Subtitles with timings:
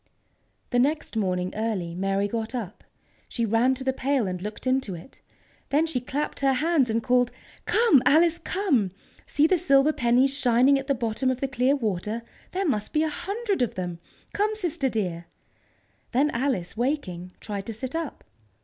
[0.71, 2.83] The next morning early, Mary got up.
[3.29, 5.21] She ran to the pail and looked into it.
[5.69, 7.29] Then she clapped her hands and called:
[7.67, 8.89] "Come, Alice, come!
[9.27, 12.23] See the silver pennies shining at the bottom of the clear water!
[12.51, 13.99] There must be a hundred of them!
[14.33, 15.25] Come, sister, dear!"
[16.13, 18.23] Then Alice, waking, tried to sit up.